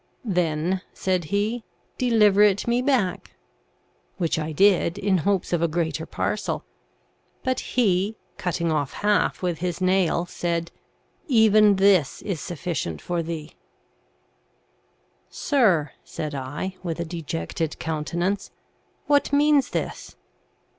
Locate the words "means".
19.31-19.69